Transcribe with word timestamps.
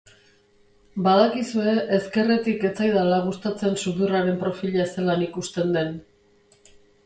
Badakizue 1.07 1.75
ezkerretik 1.97 2.65
ez 2.71 2.73
zaidala 2.81 3.21
gustatzen 3.27 3.79
sudurraren 3.85 4.43
profila 4.47 4.91
zelan 4.99 5.31
ikusten 5.31 5.81
den. 5.81 5.97